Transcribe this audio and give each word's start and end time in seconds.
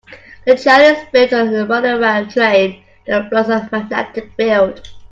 The 0.47 0.55
Chinese 0.57 1.05
built 1.11 1.31
a 1.31 1.63
monorail 1.67 2.25
train 2.25 2.81
that 3.05 3.29
floats 3.29 3.49
on 3.51 3.61
a 3.61 3.69
magnetic 3.71 4.31
field. 4.35 4.81